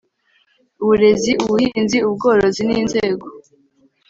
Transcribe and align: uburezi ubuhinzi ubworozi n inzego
uburezi 0.81 1.31
ubuhinzi 1.43 1.97
ubworozi 2.09 2.61
n 2.69 2.71
inzego 2.81 3.25